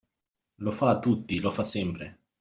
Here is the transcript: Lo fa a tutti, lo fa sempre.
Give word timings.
Lo 0.65 0.71
fa 0.71 0.89
a 0.89 0.97
tutti, 0.99 1.39
lo 1.39 1.51
fa 1.51 1.63
sempre. 1.63 2.21